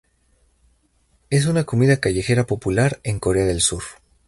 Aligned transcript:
Es 1.29 1.45
una 1.45 1.63
comida 1.65 1.97
callejera 1.99 2.47
popular 2.47 2.99
en 3.03 3.19
Corea 3.19 3.45
del 3.45 3.61
Sur. 3.61 3.83